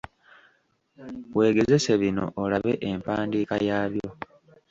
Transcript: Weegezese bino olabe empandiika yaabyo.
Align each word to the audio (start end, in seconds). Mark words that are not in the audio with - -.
Weegezese 1.37 1.91
bino 2.01 2.23
olabe 2.43 2.73
empandiika 2.89 3.55
yaabyo. 3.67 4.09